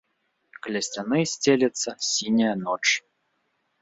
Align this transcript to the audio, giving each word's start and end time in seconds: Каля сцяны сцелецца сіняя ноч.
Каля 0.63 0.81
сцяны 0.87 1.19
сцелецца 1.33 1.89
сіняя 2.13 2.53
ноч. 2.67 2.85